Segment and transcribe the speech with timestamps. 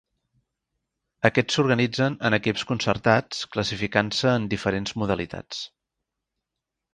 [1.29, 5.61] Aquests s'organitzen en equips concertats classificant-se en diferents modalitats.